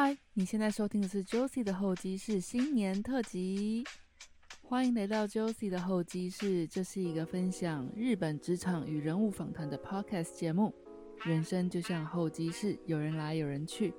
[0.00, 3.82] 嗨，你现在收听的是 Josie 的候机室新年特辑，
[4.62, 6.68] 欢迎来到 Josie 的候机室。
[6.68, 10.72] 这是一个分享日本职场与人物访谈的 podcast 节目。
[11.24, 13.92] 人生就像候机室，有人来有人去。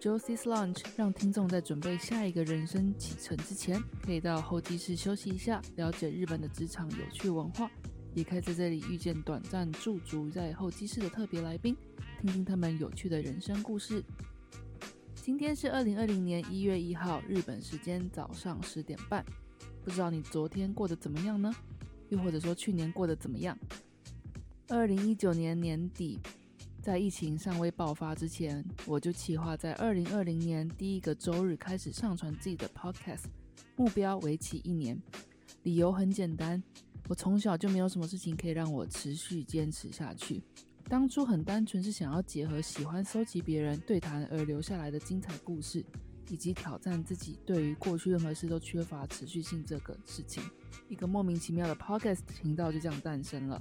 [0.00, 7.70] Josie's Lunch 让听众在准备下一个人生启程之前，可以到候机室休息一下，了解日本的职场有趣文化，
[8.12, 11.76] 也可以在这里遇见短暂驻足在候机室的特别来宾，
[12.20, 14.02] 听听他们有趣的人生故事。
[15.24, 19.24] 今天是二零二零年一月一号，日本时间早上十点半。
[19.82, 21.50] 不知道你昨天过得怎么样呢？
[22.10, 23.58] 又或者说去年过得怎么样？
[24.68, 26.20] 二零一九年年底，
[26.82, 33.24] 在疫情尚未爆发之前，我就计划在二零二零年第一个周日开始上传自己的 podcast，
[33.76, 35.00] 目标为期一年。
[35.62, 36.62] 理由很简单，
[37.08, 40.42] 我从小就没有什么事情可以让我持续坚持下去。
[40.88, 45.84] 当初很单纯是想要结合喜欢搜集别人对谈而留下来的精彩故事，
[46.28, 50.42] 以及挑战自己对于过去任何事都缺乏持续性这个事情，
[50.88, 53.60] 一个莫名其妙的 podcast 频道就这样诞生了。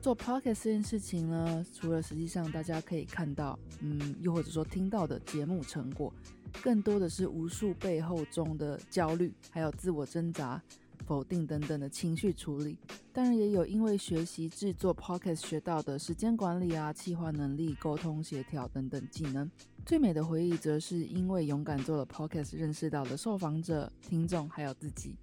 [0.00, 6.14] 做 podcast 这件事情呢，除了实际上大家可以看到，嗯，又或者说听到的节目成果，
[6.62, 10.62] 更多的是无数背后中的焦虑，还有自我挣扎。
[11.08, 12.76] 否定等等的情绪处理，
[13.14, 19.50] 当然也有因为学习制作 podcast 学到的时间管理啊、企划能力、沟通协调等等技能。
[19.86, 25.16] 最美的回忆则是因为勇敢做了 podcast，认识到了受访者、听众还有自己。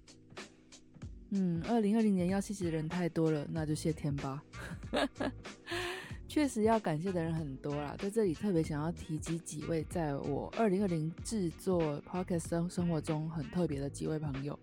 [1.30, 4.42] 嗯，二零二零年要谢谢的人太多了，那就谢天吧。
[6.26, 14.58] 确实要感谢的人很多啦，在这里特别想要提及几位在我二零二零制作 podcast 生生活中很特别的几位朋友。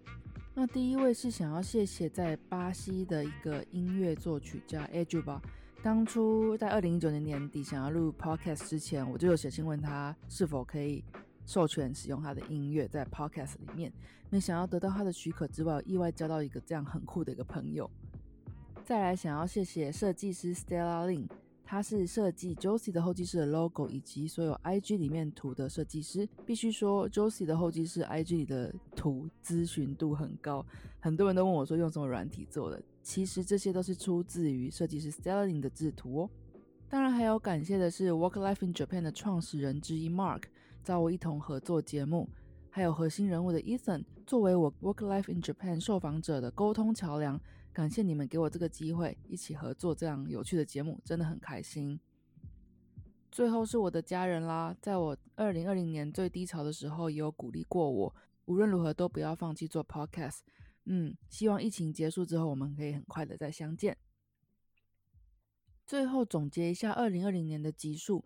[0.56, 5.42] 那第一位是想要谢谢在巴西的一个音乐作曲家 a j u 吧。
[5.82, 11.04] 当初在二零一九年年底想要录 Podcast 之前，我就有写信问他是否可以
[11.46, 13.92] 授权使用他的音乐在 Podcast 里面。
[14.30, 17.90] 没想要得到他的许可之外，意外交到一个这样很酷的一个朋友。
[18.86, 21.28] 再来想要谢谢设计师 Stella Lin。
[21.74, 26.30] 他是设计 Josie 的候机室的 logo 以及所有 IG 里面图的设计师。
[26.46, 30.64] 必须说，Josie 的候机室 IG 里的图咨询度很高，
[31.00, 32.80] 很多人都问我说用什么软体做的。
[33.02, 36.30] 其实这些都是出自于设计师 Stelling 的制图哦。
[36.88, 40.44] 当然还有感谢的是 Work Life in Japan 的创始人之一 Mark，
[40.84, 42.30] 找我一同合作节目。
[42.70, 47.42] 还有核心人物的 Ethan，作为我 Work Life in Japan 受访者的沟通桥梁，
[47.74, 52.00] 感谢你们给我这个机会，一起合作这样有趣的节目，真的很开心。
[53.32, 60.42] 最后是我的家人啦，在我二零二零年最低潮的时候，也有鼓励过我，无论如何都不要放弃做 Podcast。
[60.86, 63.98] 嗯，希望疫情结束之后，我们可以很快的再相见。
[65.88, 68.24] 最后总结一下二零二零年的集数。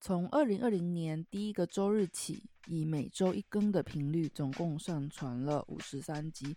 [0.00, 6.56] 从二零二零年第一个周日起，以每周一更的频率，总共上传了五十三集。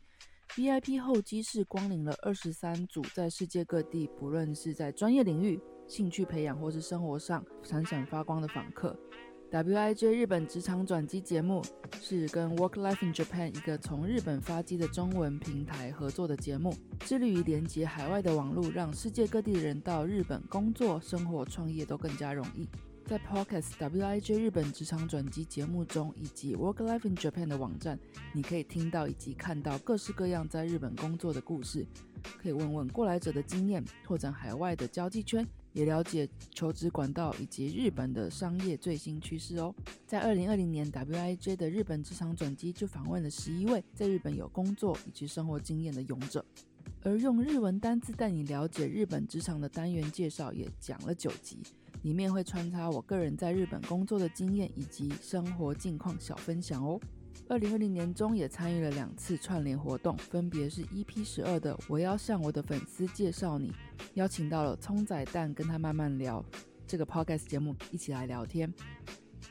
[0.56, 8.98] VIP 候机室光临了二十三组，在世界各地，不论是在专业领域、兴趣培养或是生活上闪闪发光的访客。
[9.52, 11.62] WIJ 日本职场转机节目
[12.02, 22.68] 是跟 Work Life in Japan 一个从日本发机的中文平台合作的节目，致力于连接海外的网络，让世界各地的人到日本工作、生活、创业都更加容易。
[23.08, 27.98] 在 Podcast WIJ 日本职场转机节目中，以及 Work Life in Japan 的网站，
[28.34, 31.88] 你可以听到以及看到各式各样在日本工作的故事，
[32.38, 39.74] 可以问问过来者的经验，拓展海外的交际圈，也了解求职管道以及日本的商业最新趋势哦。
[40.06, 46.44] 在二零二零年 WIJ 的日本职场转机就访问了十一位在日本有工作以及生活经验的勇者，
[47.04, 51.60] 而用日文单字带你了解日本职场的单元介绍也讲了九集。
[52.04, 57.00] 里面会穿插我个人在日本工作的经验以及生活近况小分享哦。
[57.50, 63.72] 二零二零年中也参与了两次串联活动，分别是 EP 十二的我要向我的粉丝介绍你，
[64.16, 66.44] 邀请到了葱仔蛋跟他慢慢聊
[66.86, 68.74] 这个 podcast 节目一起来聊天。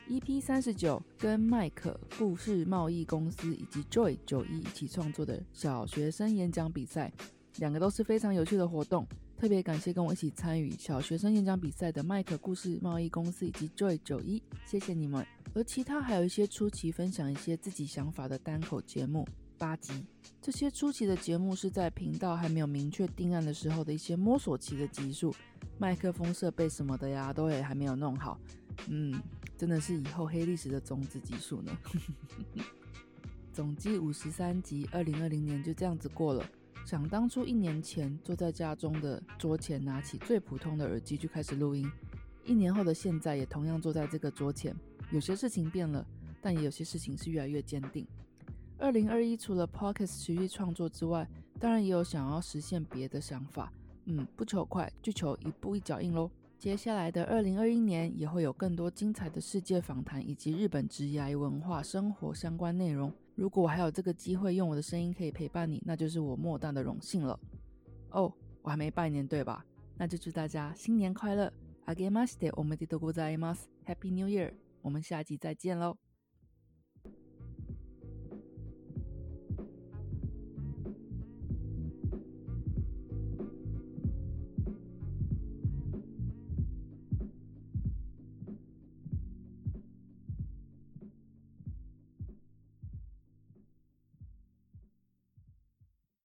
[0.09, 7.11] EP 三十九跟麦克故事贸易公司以及 Joy 九一一起创作的小学生演讲比赛，
[7.59, 9.05] 两个都是非常有趣的活动。
[9.37, 15.23] 特别感谢跟我一起参与小学生演讲比赛的麦克故事贸易公司以及 Joy 九一，谢谢你们。
[15.53, 19.27] 而其他还有一些初期分享一些自己想法的单口节目
[19.57, 20.05] 八集，
[20.41, 25.33] 这些初期的节目是在频道还没有明确定案的时候的一些摸索期的集数，
[25.77, 28.39] 麦克风设备什么的呀，都也还没有弄好。
[28.87, 29.21] 嗯，
[29.55, 31.77] 真的是以后黑历史的种子集数呢。
[33.53, 36.43] 总计五十三集，二零二零年就这样子过了。
[36.87, 41.85] 想当初一年前，坐在家中的桌前，拿起最普通的耳机就开始录音。
[42.45, 44.73] 一年后的现在，也同样坐在这个桌前，
[45.11, 46.07] 有些事情变了，
[46.41, 48.07] 但也有些事情是越来越坚定。
[48.77, 51.27] 二零二一除了 p o c k e t 持续创作之外，
[51.59, 53.69] 当然也有想要实现别的想法。
[54.05, 56.31] 嗯，不求快，就求一步一脚印喽。
[56.57, 63.11] 接下来的二零二一年也会有更多精彩的世界访谈以及日本职业文化生活相关内容。
[63.37, 67.39] 如果我还有这个机会用我的声音可以陪伴你，那就是我莫大的荣幸了。
[68.09, 69.63] 哦，我还没拜年对吧？
[69.95, 71.53] 那就祝大家新年快乐
[71.85, 74.53] ！Again, master, 我 m e d i t o g o i a Happy New Year！
[74.81, 75.97] 我们下集再见喽。